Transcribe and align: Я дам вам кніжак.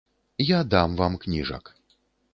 Я 0.57 0.63
дам 0.71 0.95
вам 1.01 1.17
кніжак. 1.27 1.75